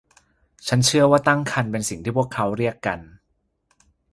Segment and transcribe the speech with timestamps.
[0.67, 2.99] ฉันเชื่อว่าตั้งครรภ์เป็นสิ่งที่พวกเขาเรียกกัน